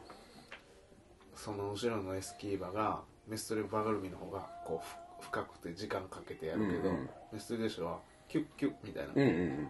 [1.42, 9.30] その後ろのエスキーバーがメストレバガルミの方がこうふ深くて時間かけてやるけど、うんうんメストレデショはキュッキュッみたいな、うんうんう
[9.62, 9.68] ん。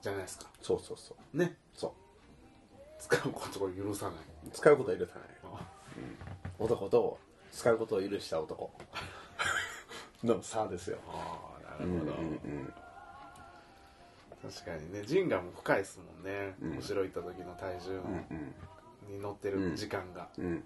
[0.00, 0.46] じゃないですか。
[0.62, 1.36] そうそうそう。
[1.36, 1.56] ね。
[1.74, 1.92] そ
[3.00, 4.14] 使うことを許さない、
[4.46, 5.28] う使うことは許さない。
[6.58, 7.18] 男と
[7.52, 8.70] 使うことを許した男。
[10.24, 10.98] の差ですよ。
[11.08, 12.18] ああなうんうんるほ
[14.48, 15.02] ど、確かにね。
[15.04, 16.76] 人がも深いですもんね、うん。
[16.76, 18.00] 後ろ行った時の体重うんう
[18.34, 18.54] ん
[19.08, 20.44] に乗ってる時間が、うん。
[20.44, 20.64] うん。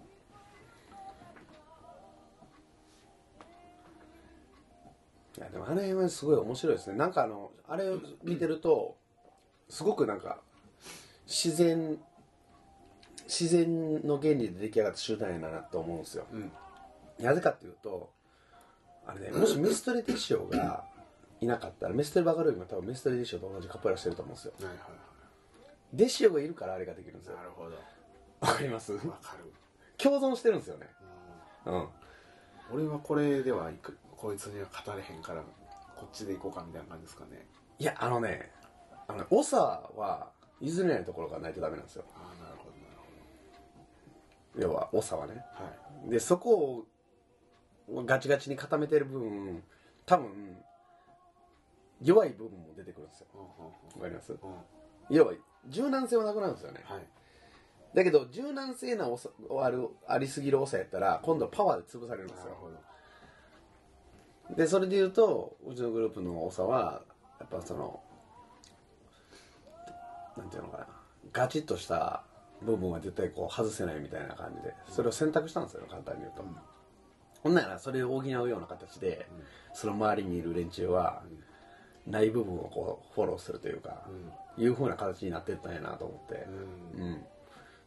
[5.39, 6.97] いやでもあの辺はすごい面白いですね。
[6.97, 8.97] なんかあのあれを見てると
[9.69, 10.39] すごくなんか
[11.27, 11.99] 自然
[13.27, 16.27] 自然の原理で出来上がった集団やなと思うんですよ。
[16.33, 16.53] うん。
[17.19, 18.11] なぜかっていうと
[19.07, 20.85] あれねもしメストレティシオが
[21.41, 24.53] いなかったらメストレバカルイも多分メストレティシオと同じカポエラしてると思うんですよ。
[24.61, 24.77] はいはい
[25.95, 27.35] デシオがいるからあれができるんですよ。
[27.35, 27.77] はいなるほど
[28.43, 28.93] わかります？
[28.93, 29.53] わかる、
[29.97, 30.89] 共存してるんですよね。
[31.65, 31.75] うん。
[31.75, 31.89] うん、
[32.73, 35.43] 俺はこれではいくこいつには語れへんから
[35.97, 37.47] こっちで行こうかみたいな感じですかね。
[37.79, 38.51] いやあのね
[39.07, 39.57] あのね長
[39.97, 42.05] は譲れないところがないとダメなんですよ。
[42.17, 42.71] ああなるほど
[44.65, 45.45] なる要は長はね。
[45.55, 46.11] ほどはい。
[46.11, 46.85] でそこ
[47.89, 49.63] をガチガチに固めてる分
[50.05, 50.57] 多分
[52.01, 53.27] 弱い部分も出てくるんですよ。
[53.35, 54.33] うんうんわかります？
[54.33, 54.57] うんうん。
[55.11, 55.33] 要は
[55.69, 56.81] 柔軟性はなくなるんですよね。
[56.85, 57.07] はい
[57.95, 59.29] だけど柔軟性なおさ
[59.63, 62.57] あるありすぎる長やったら今度はパワーで潰されるんですよ。
[64.57, 67.03] でそれで言うとうちのグループの長は
[67.39, 68.01] やっぱその
[70.37, 70.87] なんていうのかな。
[71.33, 72.25] ガチッとした
[72.63, 76.45] 部分は絶対こう外せないみたいな感じでそれを選択したんですよ簡単に言うと、
[77.43, 79.27] ほんならそれを補うような形で、
[79.75, 81.23] その周りにいる連中は、
[82.07, 84.03] ない部分をこうフォローするというか、
[84.57, 86.47] いうふうな形になってったんやなと思って、
[86.97, 87.03] うん。
[87.03, 87.25] うん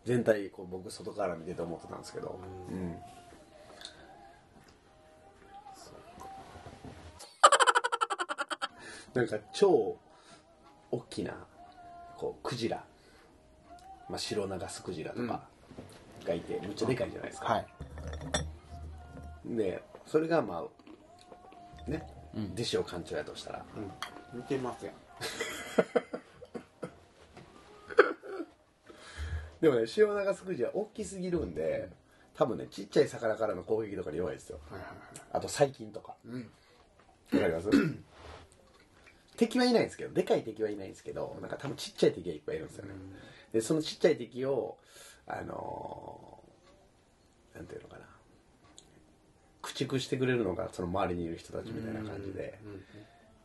[0.06, 2.40] 全体こう僕外から見てて思ってたんですけど、
[2.70, 2.96] うん。
[9.14, 9.98] なんか超
[10.92, 11.34] 大きな
[12.18, 12.84] こうクジラ、
[14.10, 15.48] まあ、白長スクジラとか
[16.26, 17.66] がいて、むっちゃでかいじゃないですか、はい。
[19.46, 20.66] でそれがま
[21.88, 22.06] あね、
[22.54, 23.66] 弟子を館長やとしたら。
[23.76, 24.40] うん。
[24.40, 24.96] 見てますやん
[29.66, 31.90] でもね塩長スクジラ大きすぎるんで
[32.36, 34.60] 多分ねちっちゃい魚からの攻撃とかに弱いですよ。
[34.70, 34.90] はいはい
[35.32, 36.10] あと細菌とか。
[36.12, 36.42] はいうん。
[37.34, 37.70] わかります？
[39.38, 42.92] 敵はいないんですけどでかい敵はいないんですけどなんか多分ちっちゃい敵がいっぱいいるんですよね、
[43.54, 44.78] でそのちっちゃい敵を
[45.26, 48.06] あのーなんていうのかな。
[49.64, 52.60] 駆逐してくれるのがその周りにいる人たちみたいな感じで、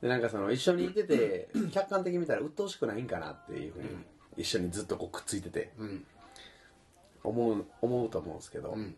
[0.03, 3.89] でなんかその一緒にいてて客観的に見たら鬱陶しくないんかなっていうふうに
[4.37, 6.07] 一緒にずっとこうくっついててうん。
[7.23, 8.97] 思う思うと思うんですけど、うん。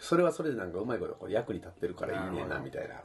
[0.00, 3.00] それはそれでなんかうまいことこう役に立ってるからいいねんなみたいな、うん、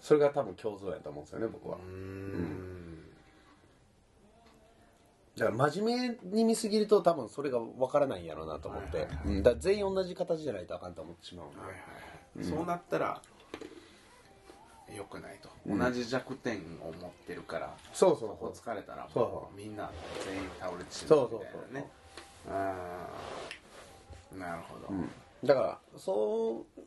[0.00, 1.76] それが多分共存やと思うんですよね僕は。
[1.76, 3.02] うん。
[5.36, 9.42] だから真面目に見すぎると多分それが分からないんやろうなと思って、はいはいうん。
[9.42, 11.78] だから全員同じ形じゃないとあかんと思ってしまうんで、はいはい
[12.38, 12.44] はい。
[12.44, 13.20] そうなったら
[14.94, 15.78] 良くないと、うん。
[15.78, 19.24] 同じ弱点を持ってるからそうそうそこ疲れたらそう。
[19.24, 19.90] そうみんな
[20.24, 21.90] 全員倒れてしまそううそうみたいそうなね
[22.48, 23.08] あ
[24.34, 25.08] あなるほど、うん。
[25.44, 26.80] だからそう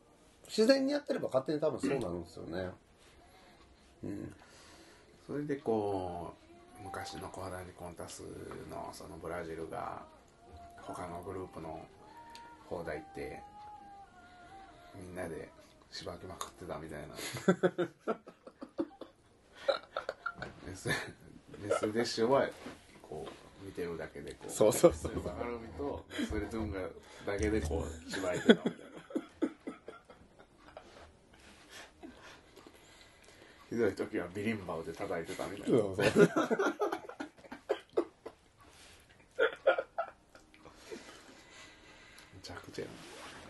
[0.47, 2.69] 自然にやってれば勝手に多分そうなるんですよね。
[4.03, 4.33] うん。
[5.27, 6.33] それでこ
[6.81, 8.21] う昔のコハダニコンタス
[8.69, 10.01] のそのブラジルが
[10.81, 11.85] 他のグループの
[12.67, 13.41] 方だ行って
[14.95, 15.49] みんなで
[15.91, 17.07] しばきまくってたみたいな。
[20.67, 20.93] メスメ
[21.69, 22.47] スデッシュは
[23.01, 23.27] こ
[23.61, 25.23] う見てるだけでこうそうそうそう。
[25.23, 26.79] バカルミとメスレトゥンガ
[27.25, 28.77] だけでこうしばいてたみたいな
[33.69, 35.77] ひどい時はビリンバウで叩いてたみたいな。
[35.77, 36.05] そうそう。
[36.05, 36.11] め
[42.41, 42.93] ちゃくちゃやな。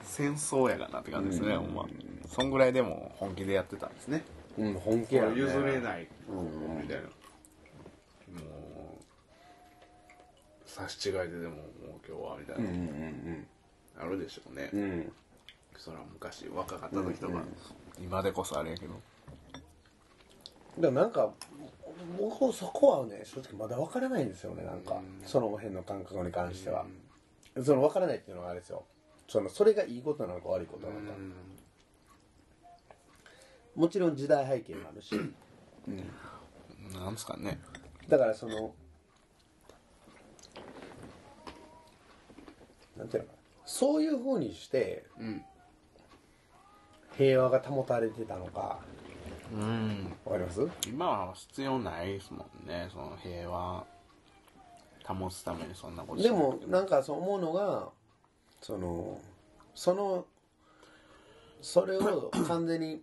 [0.03, 1.85] 戦争やがなって感じですね、ほんま
[2.29, 4.23] そんぐらいでも本気でやってたんですね。
[4.57, 6.07] うん本気や、ね、譲れない。
[6.29, 7.09] うんみたいなも
[10.65, 11.63] う差し違いででももう
[12.07, 12.67] 今日はみたいうんう
[13.97, 14.81] なんあるでしょうね、うん。
[14.81, 15.11] うん
[15.77, 17.41] それは昔若かった時とか、
[18.01, 18.93] 今でこそあれやけど。
[20.77, 21.31] でもなんか
[22.17, 24.63] 僕そこはね正直まだ分からないんですよね。
[24.63, 25.21] なんか、うん。
[25.25, 26.85] その辺の感覚に関しては、
[27.63, 28.83] その分からないっていうのがあれですよ。
[29.29, 31.17] そのそれがいいことなのか悪いことなのか、
[33.75, 35.15] もちろん時代背景もあるし。
[36.93, 37.59] なんですかね。
[38.07, 38.73] だからその
[42.97, 43.39] なんていうのかな。
[43.65, 45.41] そういうふうにしてうん
[47.17, 48.79] 平和が保たれてたのか。
[49.53, 50.15] うん。
[50.25, 50.67] わかります？
[50.87, 52.87] 今は必要ないですもんね。
[52.91, 53.85] その平和
[55.05, 57.89] 保つためにそんなことしでもなんかそう思うのが
[58.61, 59.19] その
[59.73, 60.25] その
[61.61, 63.01] それを完全に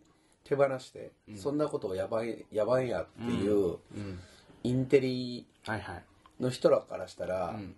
[0.48, 4.20] 手放して、そんなことをやばいやばいやっていううん。
[4.62, 6.04] インテリはいはい。
[6.40, 7.74] の人らからしたら、ん。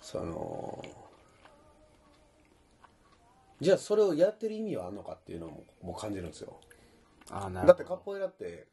[0.00, 0.84] その
[3.60, 6.58] じゃあそれをやってる意味はあんのかっていうのももう感じるんですよ。
[7.30, 8.66] ああなるだってカポエラって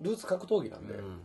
[0.00, 1.20] ルーツ格闘技なんで、うん。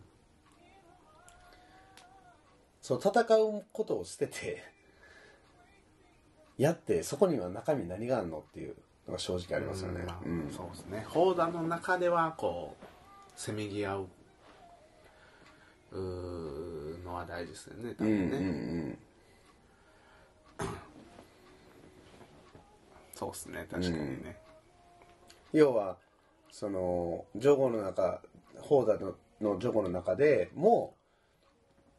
[2.82, 4.64] そう戦うことを捨てて
[6.58, 8.76] やってそこには中身何があるのっていう
[9.08, 10.06] のが正直ありますよね。
[10.26, 10.50] うん。
[10.52, 11.06] そうですね。
[11.10, 12.86] 砲弾の中ではこう
[13.36, 14.08] せめぎ合う
[15.92, 18.90] うーのは大事ですよね多うん分うん。
[18.90, 18.98] ね、
[23.14, 24.38] そうですね確かにね、
[25.54, 25.98] 要は
[26.52, 28.22] そのジョゴの中
[28.60, 30.96] 砲弾ののジョゴの中でも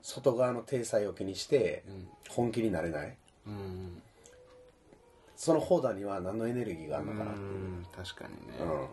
[0.03, 1.85] 外側の体裁を気にして
[2.29, 3.16] 本気になれない。
[3.47, 4.03] うん
[5.37, 7.35] その砲弾には何のエネルギーがあるのかな、う。
[7.35, 8.88] ん確かにね、うん、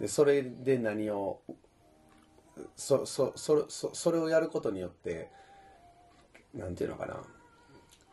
[0.00, 1.40] でそれで何を
[2.76, 5.30] そそそれそそれをやることによって
[6.54, 7.16] なんていうのかな。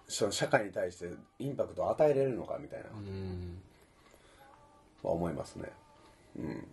[0.10, 2.86] その社会に対してインパクトを与えれるのかみたいな。
[2.91, 3.62] うん。
[5.04, 5.69] は思いますね。
[6.38, 6.67] うん。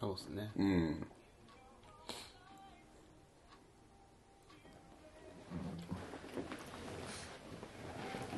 [0.00, 0.52] そうですね。
[0.56, 1.06] うん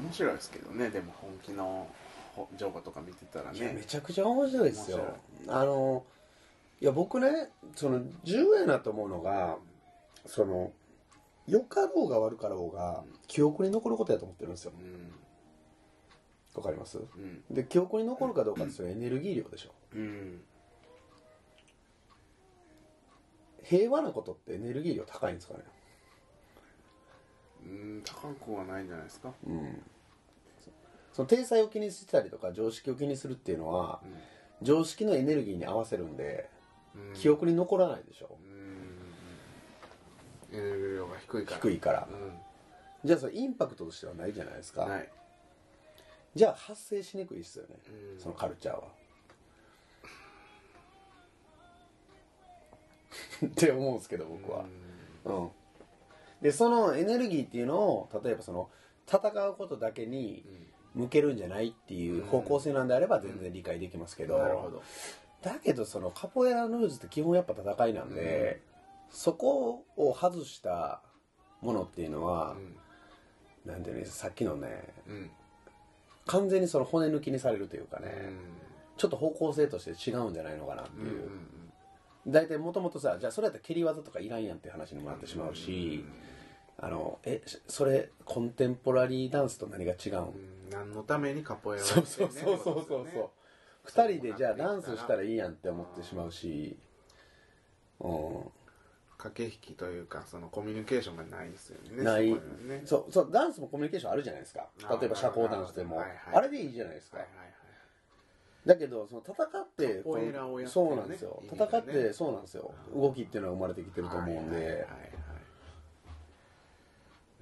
[0.02, 1.88] 面白いですけどねでも本気の
[2.34, 4.98] ほ情報とか見てたらいやめねちゃくちゃ面白いですよ。
[5.46, 6.04] 面あの
[6.80, 9.56] いや僕ねその重要やなと思うのが
[10.26, 10.72] その
[11.46, 14.72] 良かろうが悪かろうが記憶に残ることやと思ってるんですよ。
[14.78, 15.12] うん。
[16.54, 16.98] わかります？
[16.98, 17.42] うん。
[17.50, 19.70] で記憶に残るかどうかってそれエネルギー量でしょ。
[19.94, 20.40] うん。
[23.62, 25.60] 平和なことってエネルギー量高いんですかね？
[27.66, 29.32] うん高くはないんじゃないですか。
[29.46, 29.82] うん
[31.12, 34.00] その体裁を気にしたりとか常識を気にするっていうのは、
[34.62, 36.48] 常識のエネルギーに合わせるんで、
[36.94, 37.14] うん。
[37.14, 38.38] 記憶に残らないでしょ。
[40.52, 40.58] うん。
[40.58, 41.56] エネルギー量が低いから。
[41.60, 42.08] 低いから。
[42.10, 44.84] うじゃあそれインパクトとしてはないじゃないですか。
[44.86, 45.08] んない。
[46.34, 47.76] じゃあ発生しにくいっすよね、
[48.14, 48.20] うん。
[48.20, 48.82] そのカルチャーは。
[53.46, 54.64] って思うんですけど僕は。
[55.24, 55.50] うん、
[56.40, 58.70] でそのエネルギーっていうのを例えばその
[59.06, 60.44] 戦うことだけに
[60.94, 64.82] 向けるんじゃないっていう方向性なんであれば全然理解できますけど、なるほど。
[65.42, 68.62] だけどそのカポエラのルーズって基本やっぱ戦いなんで、
[69.10, 71.02] そこを外した
[71.60, 72.56] ものっていうのは、
[73.64, 75.14] なんていうのさっきのねうん。
[75.14, 75.30] うん
[76.26, 78.38] 完全にその骨抜きにされるというかね、うん。
[78.96, 81.02] ちょっと方向性として違うんじゃないのかなってう。
[81.02, 81.30] んいう、
[82.28, 86.04] 大体もともとさじゃあそれやったら蹴り技とかいらんやんっていう話にもなってしまうし、
[86.82, 92.54] あのえそれコンテンポラリーダンスと何が違うん、うん何のためにカポエラをそうそうやってんね。
[92.54, 93.28] んそうそうそうそう、ってことですよね
[93.82, 96.76] 二人でじゃあダンスしたらいいやんって思ってしまうし。
[98.00, 98.42] うん。
[99.18, 102.02] 駆け引きというかそのコミュニケーションがないですよね。
[102.02, 102.30] ない。
[102.30, 102.82] そこにはね。
[102.86, 104.68] そうそうダンスもコミュニケーションあるじゃないですか。
[104.84, 105.96] あ例えば社交ダンスでも。
[105.96, 107.48] はいはいあれでいいじゃないですか、はいはいはい。
[108.66, 110.92] だけどその戦ってカポエラをやってそるね。
[110.94, 111.42] うなんですよ。
[111.42, 112.72] 意味がね戦ってそうなんですよ。
[112.94, 115.19] 動きっていうのは生まれてきてると思うんで、はいはいはいはい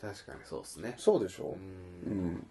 [0.00, 0.10] うん。
[0.10, 0.94] 確かにそうですね。
[0.98, 1.44] そうでしょ？
[1.44, 2.34] ううん。
[2.36, 2.46] ん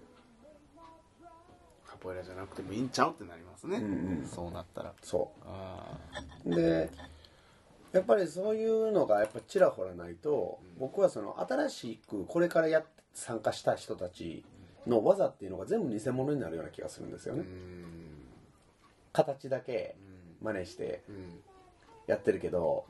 [1.85, 4.27] カポエラじゃなくてもいいんちゃうってなりますね、うんうん。
[4.27, 4.93] そうなったら。
[5.01, 5.97] そあ
[6.45, 6.89] うで
[7.91, 14.43] やっぱりそういうのがやっぱちらほらないと、僕はその新しくこれからやっ参加した人たち
[14.87, 17.47] の技っていうのが全部偽物になるような気がするんですよあうね、ん。
[19.11, 19.95] 形だけ
[20.41, 21.03] 真似して。
[21.07, 21.39] うん
[22.07, 22.85] やってるけど、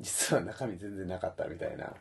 [0.00, 1.92] 実は中身全然なかったみたいな。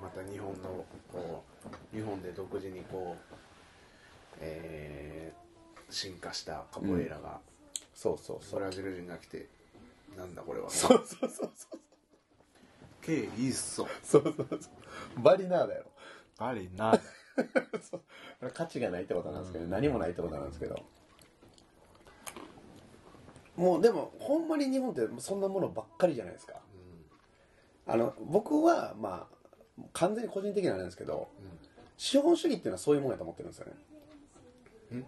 [0.00, 1.44] また日本のこ
[1.92, 3.34] う日本で独自にこう
[4.40, 7.40] えー進化したカポエラが、
[7.94, 8.60] そうそうそう。
[8.60, 9.48] ブラジル人が来て
[10.16, 10.70] なんだこれは。
[10.70, 11.78] そうそうそうそう。
[13.02, 15.22] ケイいいっそそうそうそう。
[15.22, 15.84] バリナーだよ。
[16.38, 16.98] バリな
[18.54, 20.80] 価値がないってことなんですけど、何もないってことなんですけど
[23.56, 26.54] もうでもほんまに日本ってそんなものばっかりじゃないですか。
[27.86, 31.28] あの僕はまあ完全に個人的なあれなんですけど
[31.96, 33.66] 資本主義っていうのはそういうもんやと思ってるんですよ
[34.92, 34.98] ね。
[34.98, 35.02] ん。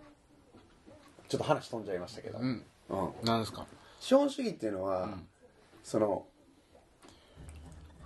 [1.29, 2.65] ちょっと話飛んじゃいましたけど、うん、
[3.23, 3.67] なんですか？
[4.01, 5.27] 資本主義っていうのは、ん。
[5.85, 6.27] その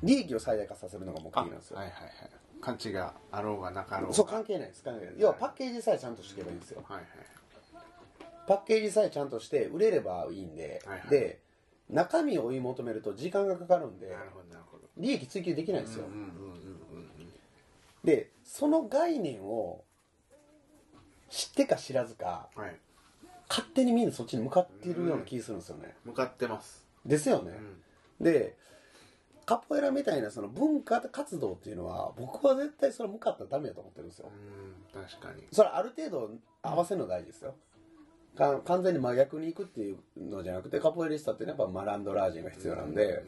[0.02, 2.12] 利益を最大化させるのが目的あなんですよ、はいはいはい。
[2.60, 4.14] 価値があろうがなかろうが。
[4.14, 4.82] そう関係ないです。
[4.82, 5.14] 関係ない。
[5.18, 6.82] 要はパッケージさえちゃんとしていけばいいんですよ。
[6.86, 7.06] はいはい
[8.46, 11.10] パッケージさえちゃんとして売れればいいんで、はいはい。
[11.10, 11.40] で
[11.90, 14.84] 中身を追い求めると時間がかかるんでなるほどなるほど。
[14.96, 16.56] 利益追求できないんですよ、うんうんうんうん
[18.04, 19.82] でその概念を
[21.28, 22.76] 知ってか知らずかうんはい。
[23.48, 26.84] 勝手にみんなそっちに向かっているような気がするんですよね、向かってます。
[27.04, 27.52] ですよね。
[28.20, 28.24] う、ん。
[28.24, 28.56] で
[29.44, 34.28] カポエラみたいなその文化活動っていうのは僕は絶対それ向かったらダメだと思ってるんですよ。
[34.94, 35.44] うん確かに。
[35.52, 36.30] それある程度
[36.62, 37.50] 合わせるの大事ですよ。
[37.50, 37.56] か
[38.36, 43.24] 完全に真逆に行くっていうのじゃなくてカポエリスタっていうのはやっぱマランドラージンが必要なんで、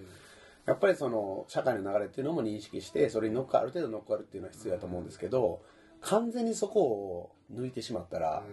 [0.66, 5.62] やっぱりその社会の流れっていうのも認識してそれに乗っかある程度乗っかるっていうのは必要だと思うんですけど
[6.02, 8.44] 完全にそこを抜いてしまったら、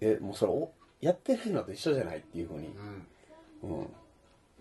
[0.00, 3.06] えもうそれおやってないのと一緒じゃないっていうふうに、うん。
[3.62, 3.86] うんうん、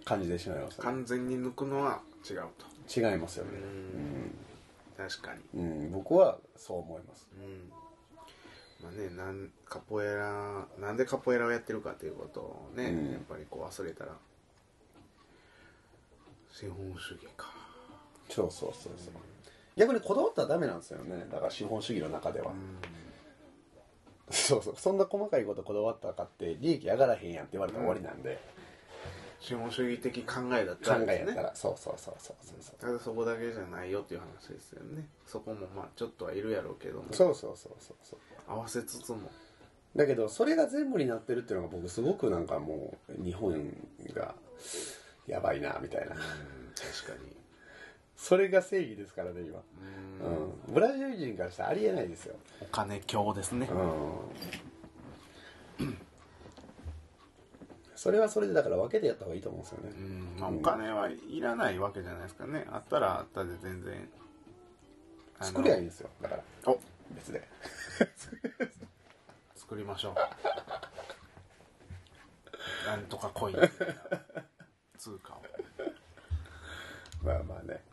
[0.04, 0.84] 感じてしまいますね。
[0.84, 3.00] 完全に抜くのは違うと。
[3.00, 3.52] 違いますよね、
[4.98, 5.62] 確かに。
[5.62, 7.30] うんうん、僕はそう思います。
[7.38, 7.72] うん
[8.82, 13.12] まあねなんカポエラなんでカポエラをやってるかっていうことをね、うん。
[13.12, 14.12] やっぱりこう忘れたら
[16.52, 17.54] 資本主義か。
[18.30, 19.14] そうそうそうそう。
[19.76, 21.26] 逆にこだわったらダメなんですよね。
[21.32, 22.52] だから資本主義の中では、
[24.30, 24.76] そうそう。
[24.78, 28.40] そんな細かいことこだわったかって利益上がらへんやんって言われたら終わりなんで、
[29.40, 31.06] 資本主義的考えだったね。
[31.10, 32.76] えやったらそうそうそうそうそうそう。
[32.80, 35.08] ただそこだけじゃないよっていう話ですよね。
[35.26, 37.06] そこもまあちょっとはいるやろうけども。
[37.12, 38.20] そうそうそうそうそう。
[38.48, 39.32] 合わせつつも。
[39.96, 43.74] だけどそれが全部になってるっていうのが僕すごくなんかもう日本
[44.14, 44.36] が
[45.26, 46.16] やばいなみたいな。
[46.16, 46.20] うん
[46.76, 47.36] 確かに。
[48.16, 49.62] それが正義ですからね今。
[50.22, 50.48] うん。
[50.48, 50.74] うん。
[50.74, 52.36] ブラジル人からしたらありえないですよ。
[52.62, 53.70] お金強ですね。
[55.80, 55.98] うん
[58.00, 59.90] それはそれでだから分けてやった方がいいと思うんですよね。
[59.94, 60.40] うん。
[60.40, 62.66] まあお金はいらないわけじゃないですかね。
[62.72, 64.10] あったらあったで全然
[65.42, 66.10] 作りゃいいんですよ。
[66.22, 66.80] だからお。
[67.12, 67.46] 別で。
[69.54, 70.16] 作りましょう。
[72.88, 73.58] なんとかコイン
[74.98, 75.42] 通貨を。
[77.22, 77.84] まあまあね。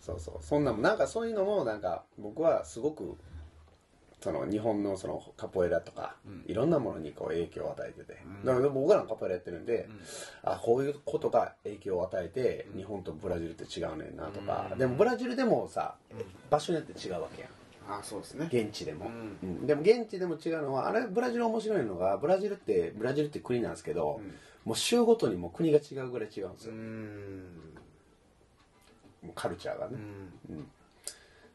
[0.00, 0.38] そうそう。
[0.42, 0.82] そんなもん。
[0.82, 3.16] なんかそういうのもなんか僕はすごく
[4.20, 9.88] その日本のそのカポエラとか、いろんなものにこう影響を与えてて、だから僕らのカポエラやってるんで、
[10.42, 15.94] あこういうことが影響を与えて、日本とブラジルって違うねんなとか、でもブラジルでもさ、
[16.50, 17.50] 場所によって違うわけやん。
[17.90, 18.48] あそうですね。
[18.52, 19.38] 現地でも、うん。
[19.42, 19.66] うん。
[19.66, 24.20] でも現地でも違うのはあれブラジル面白いのがブラジルってブラジルって国なんですけど、
[24.64, 27.44] もう州ごとにもう国が違うぐらい違うんですうよ、ん。
[29.22, 29.96] もうカルチャーがね、
[30.50, 30.68] うん。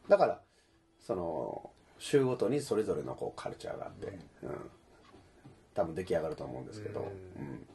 [0.08, 0.40] だから
[1.00, 1.70] その
[2.04, 4.70] 州ごとにそれぞれのこうカルチャーがあって、うん。
[5.72, 7.02] 多分出来上がると思うんですけど、う
[7.42, 7.46] ん。
[7.46, 7.66] うん。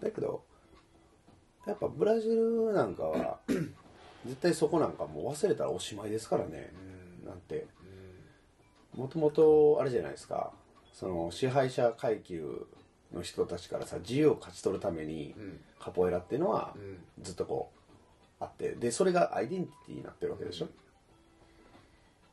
[0.00, 0.42] だけど
[1.66, 3.40] やっぱブラジルなんかは
[4.24, 6.72] 絶対そこなんかもう忘れたらおしまいですからね、
[7.26, 7.66] なんて。
[8.94, 10.52] もともとあれじゃないですか。
[10.94, 12.66] その支配者階級
[13.12, 15.60] の人たちからさ自由を勝ち取るために、ん。
[15.78, 17.22] カポエラっていうのはうん。
[17.22, 17.70] ずっとこ
[18.40, 18.70] うあって。
[18.70, 20.68] でそれがアイデンティティになってるわけでしょ、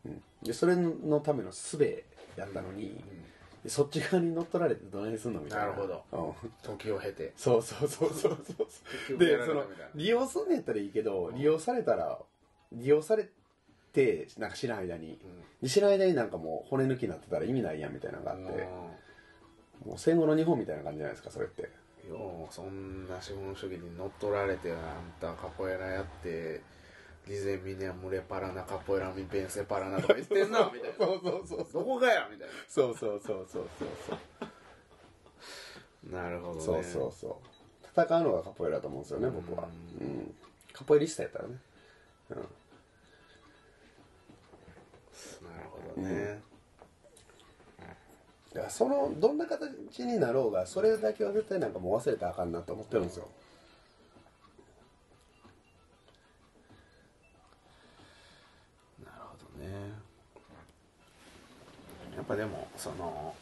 [0.05, 0.21] うん。
[0.43, 2.03] でそれのための術
[2.35, 3.03] やったのに、
[3.63, 5.65] でそっち側に乗っ取られてどないすんのみたいな。
[5.67, 6.03] なるほど。
[6.11, 6.51] うん。
[6.61, 7.33] 時を経て。
[7.35, 9.63] そうそうそうそうそうでその
[9.95, 12.19] 利用すんねやったらいいけど利用されたら
[12.71, 13.29] 利用され
[13.93, 15.19] てなんか知らん間に、
[15.65, 18.43] 知らん間になんかもう骨抜きになってたら意味ないやんみたいなのがあって、
[19.85, 21.69] もう戦後の日本みたいな感じじゃないですかそれって。
[22.09, 24.77] ようそんな資本主義に乗っ取られてあん
[25.21, 26.61] たカポエラやって
[27.27, 31.47] リゼミネムレパラナカポエラミベンセパラナとか言ってんなみたいなそうそう。
[31.47, 32.27] そうどこがや？
[32.31, 36.13] みたいそうそうそうそうそう。
[36.13, 36.61] ななるほどね。
[36.61, 38.01] そうそうそう。
[38.01, 39.67] 戦うのがカポエラだと思うんですよね僕は。
[40.01, 40.33] うん。
[40.73, 41.55] カポエリスタやったらね。
[42.31, 42.37] うん。
[42.37, 42.47] なる
[45.69, 46.41] ほどね、
[48.53, 53.27] だからそのどんな形になろうがそれだけは絶対なんかもう忘れたらあかんなと思ってるんですよ。
[53.27, 53.29] な
[62.23, 63.35] っぱでもその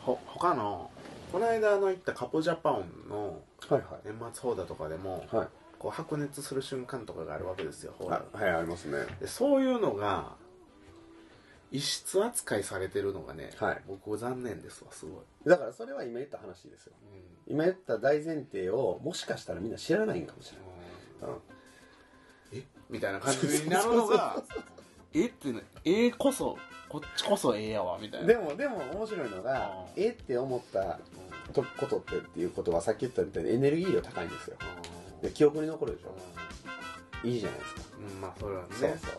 [0.00, 0.90] ほ他の
[1.32, 5.48] この間の行ったカポジャパンのはいは年末放題とかでも、いはい。
[5.78, 8.98] こう白熱する瞬間とかがあるわけですよ放題あはいありますね。
[9.20, 10.36] でそういうのが
[11.72, 13.80] 異質扱いされてるのがね、はい。
[13.88, 16.92] 僕残念ですわすごい、だからそれは今言った話ですよ。
[17.48, 17.54] うん。
[17.54, 20.58] 今言った大前提をもしかしたらみんな知らないんかもしれ
[21.26, 21.36] ない、
[22.52, 22.58] うん。
[22.60, 22.66] え？
[22.90, 24.42] みたいな感じになるのが
[25.14, 26.56] えってねえこそ
[26.88, 28.26] こっちこそええやわみたいな。
[28.26, 30.98] でもでも面白いのがうんえって思った
[31.52, 34.56] とことってっていうことはさっき言ったみたいにエネルギー量高いんですよ。
[35.22, 36.14] で記憶に残るでしょ。
[37.24, 38.68] いいじゃないですか、うんまあそれはね。
[38.70, 39.12] そうそうそう。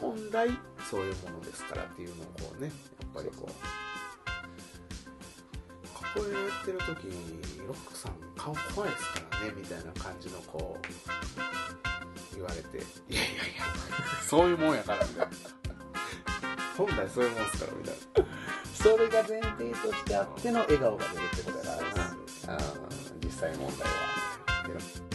[0.00, 0.48] 本来
[0.88, 2.72] そういうものですからっていうのをこうねや
[3.06, 3.52] っぱりこう
[6.14, 13.64] カポエラやってる時にロックさん顔怖いですからねみたいな感じのこう言われていやいやいや
[14.22, 15.32] そういうもんやからみたいな
[16.76, 18.28] 本来そういうもんですからみたいな
[18.74, 22.18] それが前提としてあっての笑顔が出るってことだからな、うん
[23.20, 25.07] 実際問題は。